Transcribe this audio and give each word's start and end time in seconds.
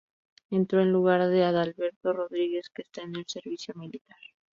Entró 0.49 0.81
en 0.81 0.91
lugar 0.91 1.27
de 1.29 1.43
Adalberto 1.43 2.11
Rodríguez, 2.11 2.71
que 2.71 2.81
está 2.81 3.03
en 3.03 3.17
el 3.17 3.25
Servicio 3.27 3.75
Militar. 3.75 4.17